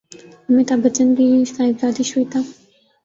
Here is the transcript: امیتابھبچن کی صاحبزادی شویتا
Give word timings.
امیتابھبچن 0.49 1.07
کی 1.15 1.27
صاحبزادی 1.55 2.03
شویتا 2.09 2.39